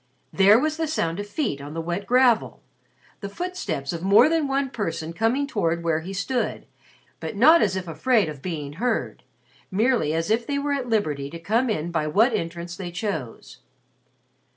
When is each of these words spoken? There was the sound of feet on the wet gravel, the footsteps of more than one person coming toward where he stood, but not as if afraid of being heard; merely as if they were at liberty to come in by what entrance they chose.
There 0.33 0.57
was 0.57 0.77
the 0.77 0.87
sound 0.87 1.19
of 1.19 1.27
feet 1.29 1.61
on 1.61 1.75
the 1.75 1.79
wet 1.79 2.07
gravel, 2.07 2.63
the 3.19 3.29
footsteps 3.29 3.93
of 3.93 4.01
more 4.01 4.29
than 4.29 4.47
one 4.47 4.71
person 4.71 5.13
coming 5.13 5.45
toward 5.45 5.83
where 5.83 5.99
he 5.99 6.11
stood, 6.11 6.65
but 7.19 7.35
not 7.35 7.61
as 7.61 7.75
if 7.75 7.87
afraid 7.87 8.27
of 8.27 8.41
being 8.41 8.73
heard; 8.81 9.21
merely 9.69 10.15
as 10.15 10.31
if 10.31 10.47
they 10.47 10.57
were 10.57 10.73
at 10.73 10.89
liberty 10.89 11.29
to 11.29 11.37
come 11.39 11.69
in 11.69 11.91
by 11.91 12.07
what 12.07 12.33
entrance 12.33 12.75
they 12.75 12.89
chose. 12.89 13.59